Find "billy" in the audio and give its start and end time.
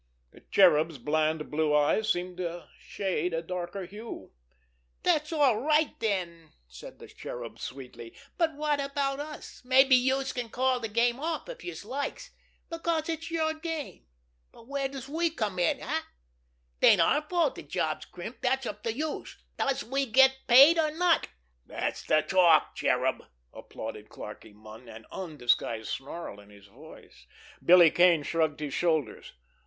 27.63-27.91